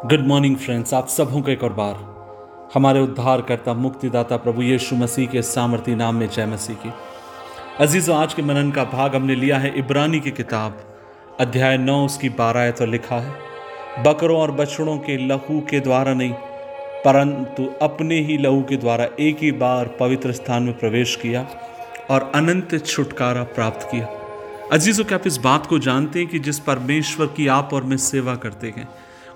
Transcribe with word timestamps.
Good 0.00 0.26
morning 0.26 0.56
friends 0.56 0.92
आप 0.94 1.08
सबों 1.08 1.40
को 1.42 1.50
एक 1.50 1.62
और 1.64 1.72
बार 1.72 1.94
हमारे 2.74 3.00
उद्धार 3.00 3.40
करता 3.42 3.72
मुक्तिदाता 3.74 4.36
प्रभु 4.36 4.62
यीशु 4.62 4.96
मसीह 4.96 5.26
के 5.26 5.40
सामर्थी 5.42 5.94
नाम 5.94 6.14
में 6.14 6.28
जय 6.28 6.46
मसीह 6.46 6.76
की। 6.76 6.92
अजीज़ों, 7.80 8.16
आज 8.16 8.34
के 8.34 8.42
मनन 8.42 8.70
का 8.70 8.84
भाग 8.84 9.16
हमने 9.16 9.34
लिया 9.34 9.58
है 9.58 9.72
इब्रानी 9.78 10.20
की 10.20 10.30
किताब, 10.30 10.76
अध्याय 11.40 11.78
नौ, 11.78 12.04
उसकी 12.04 12.28
बारह 12.28 12.70
तो 12.70 12.86
लिखा 12.86 13.16
है, 13.16 13.34
बकरों 14.04 14.38
और 14.40 14.52
बछड़ों 14.52 14.96
के 14.98 15.16
लहू 15.26 15.60
के 15.60 15.80
द्वारा 15.80 16.14
नहीं, 16.14 16.32
परंतु 17.04 17.68
अपने 17.82 18.20
ही 18.20 18.38
लहू 18.38 18.62
के 18.62 18.76
द्वारा 18.76 19.08
एक 19.20 19.42
ही 19.42 19.52
बार 19.56 19.96
पवित्र 20.00 20.32
स्थान 20.32 20.62
में 20.62 20.78
प्रवेश 20.78 21.16
किया 21.16 21.46
और 22.10 22.30
अनंत 22.34 22.78
छुटकारा 22.86 23.42
प्राप्त 23.50 23.88
किया। 23.90 24.08
अजीज़ों, 24.72 25.04
क्या 25.04 25.18
आप 25.18 25.26
इस 25.26 25.36
बात 25.40 25.66
को 25.66 25.78
जानते 25.80 26.18
हैं 26.18 26.28
कि 26.28 26.38
जिस 26.38 26.58
परमेश्वर 26.62 27.34
की 27.36 27.46
आप 27.50 27.74
और 27.74 27.84
मैं 27.84 27.96
सेवा 28.06 28.36
करते 28.36 28.74
हैं 28.76 28.88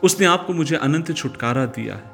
उसने 0.02 0.26
आपको 0.26 0.52
मुझे 0.52 0.76
अनंत 0.76 1.12
छुटकारा 1.16 1.64
दिया 1.66 1.94
है। 1.94 2.10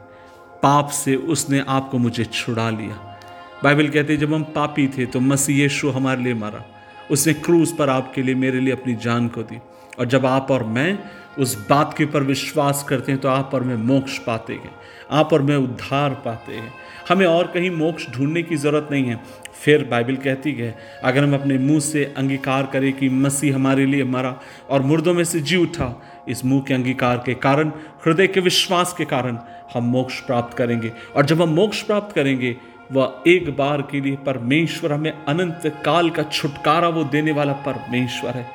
पाप 0.62 0.88
से 0.88 1.14
उसने 1.16 1.64
आपको 1.68 1.98
मुझे 1.98 2.24
छुड़ा 2.24 2.70
लिया। 2.70 3.20
बाइबल 3.64 3.88
कहते 3.88 4.16
जब 4.16 4.34
हम 4.34 4.42
पापी 4.42 4.86
थे 4.88 5.06
तो 5.06 5.20
मसीह 5.20 5.56
यीशु 5.56 5.90
हमारे 5.90 6.22
लिए 6.22 6.34
मरा। 6.34 6.64
उसने 7.10 7.32
क्रूज 7.34 7.72
पर 7.72 7.90
आपके 7.90 8.22
लिए 8.22 8.34
मेरे 8.34 8.60
लिए 8.60 8.72
अपनी 8.72 8.94
जान 8.94 9.28
को 9.28 9.42
दी। 9.42 9.58
और 9.98 10.06
जब 10.06 10.26
आप 10.26 10.50
और 10.50 10.62
मैं 10.62 10.98
उस 11.38 11.56
बात 11.68 11.94
के 11.98 12.04
ऊपर 12.04 12.22
विश्वास 12.22 12.84
करते 12.88 13.12
हैं 13.12 13.20
तो 13.20 13.28
आप 13.28 13.50
और 13.54 13.62
मैं 13.62 13.76
मोक्ष 13.76 14.18
पाते 14.18 14.52
हैं। 14.52 14.70
आप 15.10 15.32
और 15.32 15.42
मैं 15.42 15.56
उद्धार 15.56 16.14
पाते 16.24 16.52
हैं। 16.52 16.72
हमें 17.08 17.26
और 17.26 17.46
कहीं 17.46 17.70
मोक्ष 17.70 18.06
ढूँढने 18.10 18.42
की 18.42 18.56
ज़रूरत 18.56 18.88
नहीं 18.90 19.04
है। 19.04 19.20
फिर 19.64 19.84
बाइबल 19.84 20.16
कहती 20.16 20.52
है, 20.52 20.74
अगर 21.04 21.24
हम 21.24 21.34
अपने 21.34 21.58
मुँह 21.58 21.80
से 21.80 22.04
अंगीकार 22.16 22.66
करें 22.66 22.92
कि 22.92 23.08
मसीह 23.08 23.54
हमारे 23.54 23.86
लिए 23.86 24.04
मरा 24.04 24.34
और 24.70 24.82
मुर्दों 24.82 25.14
में 25.14 25.24
से 25.24 25.40
जी 25.40 25.56
उठा, 25.56 26.02
इस 26.28 26.44
मुँह 26.44 26.62
के 26.68 26.74
अंगीकार 26.74 27.22
के 27.26 27.34
कारण, 27.34 27.68
हृदय 28.06 28.26
के 28.26 28.40
विश्वास 28.40 28.94
के 28.98 29.04
कारण 29.04 29.38
हम 29.74 29.84
मोक्ष 29.84 30.20
प्राप्त 30.20 30.56
करेंगे। 30.56 30.92
और 31.16 31.26
जब 31.26 31.42
हम 31.42 31.48
मोक्ष 31.48 31.82
प्राप्त 31.82 32.14
करेंगे, 32.14 32.56
वह 32.92 33.22
एक 33.26 33.56
बार 33.56 33.82
के 33.82 34.00
लिए 34.00 34.16
परमेश्वर 34.16 34.92
हमें 34.92 35.12
अनंत 35.24 35.82
काल 35.84 36.10
का 36.10 36.22
छुटकारा 36.22 36.88
वो 36.88 37.04
देने 37.04 37.32
वाला 37.32 37.52
परमेश्वर 37.52 38.30
है। 38.30 38.46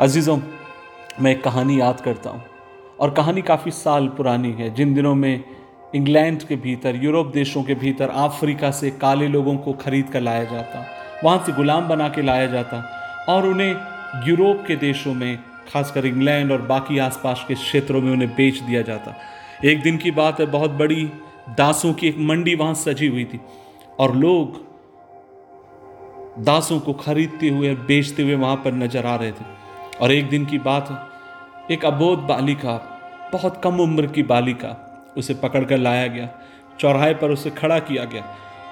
अजीज़ों 0.00 0.38
मैं 1.20 1.30
एक 1.30 1.42
कहानी 1.44 1.80
याद 1.80 2.00
करता 2.00 2.30
हूँ। 2.30 2.42
और 3.00 3.10
कहानी 3.10 3.42
काफ़ी 3.42 3.70
साल 3.70 4.08
पुरानी 4.08 4.52
है। 4.52 4.74
जिन 4.74 4.94
दिनों 4.94 5.14
में 5.14 5.44
इंग्लैंड 5.94 6.42
के 6.42 6.56
भीतर, 6.56 6.96
यूरोप 6.96 7.26
देशों 7.26 7.62
के 7.62 7.74
भीतर, 7.74 8.08
अफ्रीका 8.08 8.70
से 8.70 8.90
काले 8.90 9.28
लोगों 9.28 9.56
को 9.56 9.72
खरीद 9.72 10.10
कर 10.10 10.20
लाया 10.20 10.44
जाता, 10.44 10.84
वहाँ 11.24 11.42
से 11.46 11.52
गुलाम 11.52 11.88
बना 11.88 12.08
के 12.08 12.22
लाया 12.22 12.46
जाता 12.46 12.82
और 13.28 13.46
उन्हें 13.46 13.76
यूरोप 14.28 14.64
के 14.66 14.76
देशों 14.76 15.14
में, 15.14 15.38
खासकर 15.72 16.06
इंग्लैंड 16.06 16.52
और 16.52 16.62
बाकी 16.62 16.98
आसपास 16.98 17.44
के 17.48 17.54
क्षेत्रों 17.54 18.00
में 18.00 18.12
उन्हें 18.12 18.30
बेच 18.30 18.58
दिया 18.58 18.82
जाता। 18.82 19.14
एक 19.64 19.82
दिन 19.82 19.96
की 19.96 20.10
बात 20.10 20.40
है, 20.40 20.46
बहुत 20.46 20.70
बड़ी 20.70 21.10
दासों 21.50 21.92
की 21.92 22.08
एक 22.08 22.18
मंडी 22.18 22.54
वहाँ 22.54 22.74
सजी 22.74 23.06
हुई 23.06 23.24
थी 23.24 23.40
और 23.98 24.14
लोग 24.16 24.68
दासों 26.44 26.78
को 26.80 26.92
खरीदते 26.92 27.48
हुए, 27.48 27.74
बेचते 27.74 28.22
हुए 28.22 28.34
वहाँ 28.34 28.56
पर 28.56 28.72
नज़र 28.72 29.06
आ 29.06 29.16
रहे 29.16 29.32
थे। 29.32 29.60
और 30.00 30.12
एक 30.12 30.28
दिन 30.28 30.44
की 30.46 30.58
बात 30.58 31.70
एक 31.70 31.84
अबोध 31.84 32.18
बालिका, 32.18 32.74
बहुत 33.32 33.60
कम 33.64 33.80
उम्र 33.80 34.06
की 34.06 34.22
बालिका, 34.22 34.76
उसे 35.16 35.34
पकड़कर 35.34 35.76
लाया 35.76 36.06
गया, 36.06 36.28
चौराहे 36.80 37.14
पर 37.14 37.30
उसे 37.30 37.50
खड़ा 37.50 37.78
किया 37.78 38.04
गया 38.04 38.24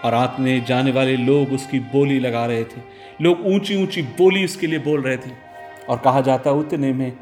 और 0.04 0.14
आतने 0.14 0.60
जाने 0.60 0.90
वाले 0.90 1.16
लोग 1.16 1.52
उसकी 1.52 1.78
बोली 1.92 2.18
लगा 2.20 2.44
रहे 2.46 2.64
थे। 2.64 2.80
लोग 3.22 3.46
ऊँची 3.46 3.82
ऊँची 3.82 4.02
बोली 4.18 4.44
उसके 4.44 4.66
लिए 4.66 4.78
बोल 4.78 5.00
रहे 5.02 5.16
थे। 5.16 5.30
और 5.88 5.98
कहा 5.98 6.20
जाता 6.20 6.50
उतने 6.52 6.92
में 6.92 7.12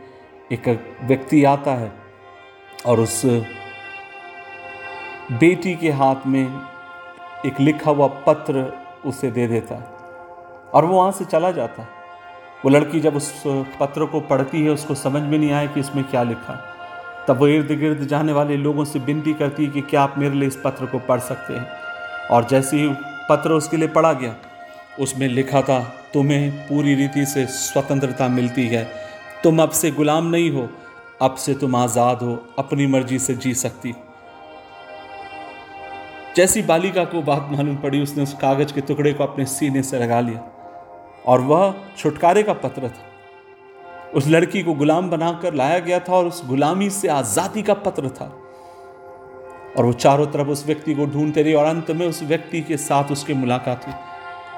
एक 0.52 0.68
व्यक्ति 1.02 1.44
आता 1.44 1.74
है 1.74 1.92
और 2.86 3.00
उस 3.00 3.22
बेटी 5.32 5.74
के 5.74 5.90
हाथ 5.90 6.27
में 6.27 6.44
एक 7.46 7.60
लिखा 7.60 7.90
हुआ 7.90 8.06
पत्र 8.27 8.72
उसे 9.06 9.30
दे 9.30 9.46
देता 9.46 9.74
है 9.74 10.70
और 10.70 10.84
वो 10.84 10.96
वहाँ 10.96 11.12
से 11.12 11.24
चला 11.24 11.50
जाता 11.50 11.83
है। 11.83 11.95
वो 12.66 12.70
लड़की 12.70 13.00
जब 13.00 13.16
उस 13.16 13.42
पत्र 13.80 14.04
को 14.04 14.20
पढ़ती 14.20 14.60
है, 14.62 14.70
उसको 14.70 14.94
समझ 14.94 15.20
में 15.22 15.36
नहीं 15.38 15.50
आया 15.52 15.66
कि 15.66 15.80
इसमें 15.80 16.02
क्या 16.04 16.22
लिखा। 16.22 16.54
तब 17.28 17.38
वो 17.38 17.46
इर्द 17.48 17.70
गिर्द 17.72 18.02
जाने 18.08 18.32
वाले 18.32 18.56
लोगों 18.56 18.84
से 18.84 18.98
विनती 18.98 19.34
करती 19.34 19.64
है 19.64 19.70
कि 19.70 19.80
क्या 19.80 20.02
आप 20.02 20.14
मेरे 20.18 20.34
लिए 20.34 20.48
इस 20.48 20.56
पत्र 20.64 20.86
को 20.86 20.98
पढ़ 20.98 21.20
सकते 21.20 21.54
हैं। 21.54 21.66
और 22.30 22.46
जैसे 22.50 22.77
ही 22.77 22.88
पत्र 23.28 23.52
उसके 23.52 23.77
लिए 23.77 23.88
पढ़ा 23.88 24.12
गया, 24.12 24.34
उसमें 25.00 25.27
लिखा 25.28 25.62
था, 25.62 25.78
तुम्हें 26.14 26.50
पूरी 26.68 26.94
रीति 26.94 27.27
से 27.27 27.46
स्वतंत्रता 27.46 28.28
मिलती 28.28 28.66
है। 28.66 28.84
तुम 29.44 29.62
अब 29.62 29.70
से 29.70 29.90
गुलाम 29.90 30.27
नहीं 30.27 30.50
हो, 30.50 30.68
अब 31.22 31.34
से 31.36 31.54
तुम 31.54 31.77
आज़ाद 31.77 32.22
हो, 32.22 32.38
अपनी 32.58 32.86
मर्ज़ी 32.86 33.18
से 33.18 33.34
जी 33.36 33.54
सकती 33.54 33.94
जैसी 36.36 36.62
बालिका 36.64 37.04
को 37.04 37.22
बात 37.22 37.48
मालूम 37.52 37.77
पड़ी, 37.77 38.02
उसने 38.02 38.22
उस 38.22 38.34
कागज़ 38.34 38.74
के 38.74 38.80
टुकड़े 38.83 39.12
को 39.12 39.24
अपने 39.24 39.46
सीने 39.46 39.83
से 39.83 39.98
लगा 39.98 40.20
लिया। 40.20 40.55
और 41.27 41.41
वह 41.41 41.75
छुटकारे 41.98 42.42
का 42.42 42.53
पत्र 42.55 42.89
था। 42.89 44.11
उस 44.14 44.27
लड़की 44.29 44.63
को 44.63 44.75
गुलाम 44.75 45.11
बनाकर 45.11 45.55
लाया 45.55 45.79
गया 45.79 45.98
था 45.98 46.13
और 46.13 46.27
उस 46.27 46.42
गुलामी 46.47 46.91
से 46.91 47.09
आज़ादी 47.09 47.63
का 47.63 47.75
पत्र 47.75 48.09
था। 48.11 48.27
और 49.79 49.85
वो 49.85 49.92
चारों 49.92 50.27
तरफ़ 50.27 50.48
उस 50.48 50.67
व्यक्ति 50.67 50.95
को 50.95 51.07
ढूंढते 51.07 51.42
रही 51.42 51.55
और 51.55 51.64
अंत 51.64 51.91
में 51.91 52.07
उस 52.09 52.23
व्यक्ति 52.23 52.61
के 52.61 52.77
साथ 52.77 53.11
उसकी 53.13 53.35
मुलाकात 53.35 53.87
हुई। 53.87 53.95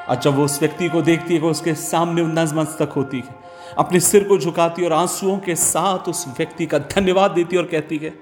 और 0.09 0.17
जब 0.17 0.37
वो 0.37 0.45
उस 0.45 0.61
व्यक्ति 0.61 0.89
को 0.89 1.03
देखती 1.03 1.37
है 1.37 1.41
उसके 1.41 1.75
सामने 1.75 2.23
नजमस्तक 2.35 2.93
होती 2.93 3.17
है, 3.17 3.35
अपने 3.79 4.01
सिर 4.01 4.25
को 4.25 4.39
झुकाती 4.39 4.85
और 4.85 4.93
आंसुओं 4.93 5.39
के 5.39 5.55
साथ 5.55 6.09
उस 6.09 6.25
व्यक्ति 6.29 6.67
का 6.67 6.79
धन्यवाद 6.79 7.31
देती 7.31 7.57
और 7.57 7.65
कहती 7.65 7.97
है, 7.97 8.13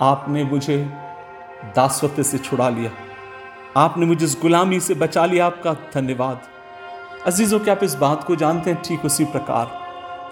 आपने 0.00 0.44
मुझे 0.44 0.78
दासत्व 1.76 2.22
से 2.22 2.38
छुड़ा 2.38 2.68
लिया। 2.68 2.90
आपने 3.76 4.06
मुझे 4.06 4.24
इस 4.26 4.36
गुलामी 4.42 4.80
से 4.80 4.94
बचा 4.94 5.26
लिया। 5.26 5.46
आपका 5.46 5.72
धन्यवाद। 5.94 6.42
अजीजों, 7.26 7.58
क्या 7.58 7.74
आप 7.74 7.82
इस 7.84 7.94
बात 7.94 8.24
को 8.24 8.34
जानते 8.36 8.70
हैं? 8.70 8.80
ठीक 8.82 9.04
उसी 9.04 9.24
प्रकार, 9.24 9.66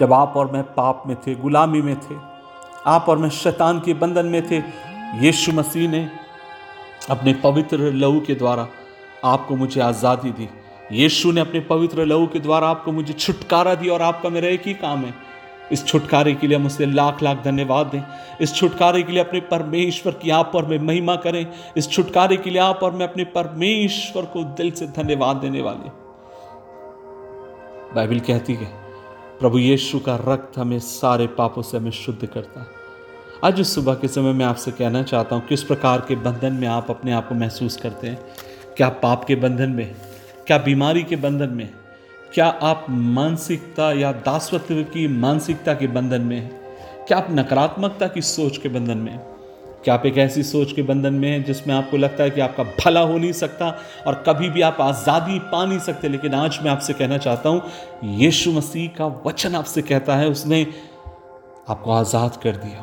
जब 0.01 0.13
आप 0.13 0.33
और 0.37 0.51
मैं 0.53 0.63
पाप 0.75 1.03
में 1.07 1.17
थे, 1.17 1.35
गुलामी 1.35 1.83
में 1.83 1.95
थे, 1.97 2.15
आप 2.87 3.09
और 3.09 3.19
मैं 3.19 3.29
शैतान 3.31 3.79
के 3.81 3.95
बंधन 3.95 4.27
में 4.27 4.51
थे, 4.51 4.59
यीशु 5.17 5.53
मसीह 5.53 5.89
ने 5.91 6.09
अपने 7.11 7.35
पवित्र 7.35 7.93
लहू 7.93 8.21
के 8.21 8.35
द्वारा 8.35 8.67
आपको 9.25 9.57
मुझे 9.57 9.81
आज़ादी 9.81 10.31
दी। 10.31 10.49
यीशु 10.93 11.33
ने 11.33 11.41
अपने 11.41 11.61
पवित्र 11.61 12.05
लहू 12.07 12.27
के 12.27 12.41
द्वारा 12.41 12.69
आपको 12.69 12.93
मुझे 12.93 13.13
छुटकारा 13.13 13.75
दिया 13.75 13.95
और 13.95 14.03
आपका 14.03 14.29
मेरा 14.29 14.49
एक 14.49 14.67
ही 14.67 14.75
काम 14.75 15.05
है। 15.05 15.15
इस 15.73 15.87
छुटकारे 15.87 16.35
के 16.35 16.47
लिए 16.47 16.59
हम 16.59 16.67
उसे 16.67 16.87
लाख 16.87 17.23
लाख 17.23 17.45
धन्यवाद 17.45 17.87
दें। 17.87 18.03
इस 18.41 18.55
छुटकारे 18.55 19.03
के 19.03 19.13
लिए 19.13 19.23
अपने 19.23 19.41
परमेश्वर 19.51 20.13
की 20.13 20.31
आप 20.33 20.53
और 20.55 20.67
मैं 20.67 20.79
महिमा 20.81 21.17
करें। 21.19 21.47
इस 21.77 21.91
छुटकारे 21.91 22.37
के 22.37 22.51
लिए 22.51 22.61
आप 22.63 22.83
और 22.83 22.93
मैं 22.93 23.09
अपने 23.09 23.25
परमेश्वर 23.33 24.25
को 24.25 24.45
दिल 24.57 24.71
से 24.71 24.87
धन्यवाद 24.97 25.37
देने 25.37 25.61
वाले 25.61 25.99
बाइबल 27.95 28.19
कहती 28.19 28.55
है, 28.55 28.67
प्रभु 29.41 29.59
यीशु 29.59 29.99
का 29.99 30.15
रक्त 30.29 30.59
हमें 30.59 30.79
सारे 30.79 31.27
पापों 31.27 31.63
से 31.63 31.77
हमें 31.77 31.91
शुद्ध 31.91 32.27
करता 32.27 32.61
है। 32.61 32.67
आज 33.45 33.61
इस 33.61 33.75
सुबह 33.75 33.95
के 33.95 34.09
समय 34.09 34.33
मैं 34.33 34.45
आपसे 34.47 34.71
कहना 34.71 35.03
चाहता 35.03 35.37
हूँ, 35.37 35.47
किस 35.47 35.63
प्रकार 35.63 36.05
के 36.09 36.15
बंधन 36.17 36.53
में 36.53 36.67
आप 36.69 36.91
अपने 36.91 37.13
आप 37.13 37.29
को 37.29 37.35
महसूस 37.35 37.77
करते 37.77 38.07
हैं? 38.07 38.19
क्या 38.77 38.89
पाप 38.89 39.25
के 39.25 39.35
बंधन 39.35 39.71
में? 39.71 39.95
क्या 40.47 40.59
बीमारी 40.59 41.03
के 41.03 41.17
बंधन 41.17 41.49
में? 41.49 41.69
क्या 42.35 42.47
आप 42.47 42.87
मानसिकता 42.91 43.93
या 43.93 44.13
दासत्व 44.13 44.83
की 44.83 45.09
मानसिकता 45.09 45.75
के 45.75 45.87
बंधन 45.87 46.21
में 46.21 46.49
क्या 47.09 47.19
आप 47.19 47.27
नकारात्मकता 47.31 48.07
की 48.07 48.23
सोच 48.23 48.57
के 48.57 48.69
बंधन 48.69 48.99
में 48.99 49.19
क्या 49.85 49.95
आप 49.95 50.05
एक 50.07 50.19
ऐसी 50.19 50.43
सोच 50.43 50.73
के 50.73 50.83
बंधन 50.83 51.15
में 51.15 51.29
हैं 51.29 51.43
जिसमें 51.45 51.75
आपको 51.75 51.97
लगता 51.97 52.25
है 52.25 52.31
कि 52.31 52.41
आपका 52.41 52.65
भला 52.81 53.01
हो 53.01 53.17
नहीं 53.19 53.33
सकता 53.33 53.69
और 54.07 54.15
कभी 54.27 54.49
भी 54.51 54.63
आप 54.63 54.81
आज़ादी 54.81 55.39
पा 55.39 55.65
नहीं 55.65 55.79
सकते। 55.79 56.09
लेकिन 56.09 56.35
आज 56.35 56.59
मैं 56.63 56.71
आपसे 56.71 56.93
कहना 56.93 57.19
चाहता 57.19 57.49
हूँ, 57.49 57.63
यीशु 58.05 58.53
मसीह 58.53 58.89
का 58.89 59.07
वचन 59.27 59.55
आपसे 59.55 59.83
कहता 59.83 60.17
है, 60.17 60.29
उसने 60.29 60.67
आपको 61.69 61.93
आज़ाद 61.93 62.37
कर 62.37 62.57
दिया। 62.57 62.81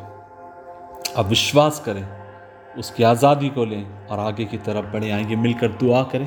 अब 1.16 1.26
विश्वास 1.26 1.82
करें, 1.86 2.04
उसकी 2.78 3.02
आज़ादी 3.02 3.48
को 3.48 3.64
लें 3.64 4.06
और 4.06 4.18
आगे 4.18 4.44
की 4.44 4.56
तरफ़ 4.58 4.92
बढ़े 4.92 5.10
आएँगे 5.10 5.36
मिलकर 5.36 5.68
दुआ 5.68 6.02
करें। 6.02 6.26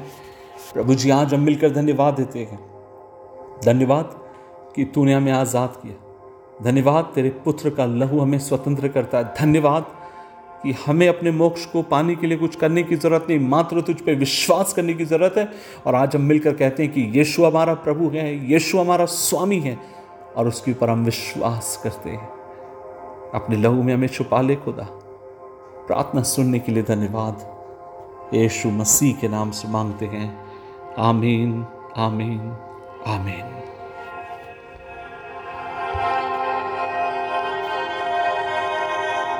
प्रभु 0.74 0.95
जी, 0.95 1.09
आज 1.09 1.33
हम 1.33 1.39
मिलकर 1.39 1.69
धन्यवाद 1.69 2.13
देते 2.13 2.39
हैं। 2.39 2.59
धन्यवाद 3.65 4.19
कि 4.75 4.85
तूने 4.85 5.13
हमें 5.13 5.31
आज़ाद 5.31 5.81
किया। 5.83 6.63
धन्यवाद, 6.63 7.12
तेरे 7.15 7.29
पुत्र 7.29 7.69
का 7.69 7.85
लहू 7.85 8.19
हमें 8.19 8.39
स्वतंत्र 8.39 8.88
करता 8.88 9.17
है। 9.17 9.33
धन्यवाद 9.39 9.85
कि 10.63 10.75
हमें 10.85 11.07
अपने 11.07 11.31
मोक्ष 11.31 11.65
को 11.65 11.81
पाने 11.81 12.15
के 12.15 12.27
लिए 12.27 12.37
कुछ 12.37 12.55
करने 12.55 12.83
की 12.83 12.95
ज़रूरत 12.95 13.27
नहीं, 13.29 13.39
मात्र 13.39 13.81
तुझ 13.81 13.95
पे 13.95 14.15
विश्वास 14.15 14.73
करने 14.73 14.93
की 14.93 15.05
ज़रूरत 15.05 15.33
है। 15.37 15.51
और 15.87 15.95
आज 15.95 16.15
हम 16.15 16.21
मिलकर 16.21 16.53
कहते 16.53 16.83
हैं 16.83 16.91
कि 16.93 17.01
यीशु 17.01 17.45
हमारा 17.45 17.73
प्रभु 17.73 18.09
है, 18.09 18.51
यीशु 18.51 18.79
हमारा 18.79 19.05
स्वामी 19.05 19.59
है, 19.59 19.79
और 20.37 20.47
उसके 20.47 20.71
ऊपर 20.71 20.89
हम 20.89 21.05
विश्वास 21.05 21.81
करते 21.83 22.09
हैं। 22.09 22.29
अपने 23.33 23.55
लहू 23.57 23.83
में 23.83 23.93
हमें 23.93 24.07
छुपा 24.07 24.41
ले 24.41 24.55
खुदा। 24.55 24.87
प्रार्थना 25.87 26.23
सुनने 26.23 26.59
के 26.59 26.71
लिए 26.71 26.83
धन्यवाद। 26.83 27.61
यीशु 28.33 28.69
मसीह 28.69 29.13
के 29.13 29.27
नाम 29.27 29.51
से 29.51 29.67
मांगते 29.67 30.05
हैं। 30.05 30.45
आमीन 30.99 31.65
आमीन 31.97 32.57
आमीन। 33.07 33.60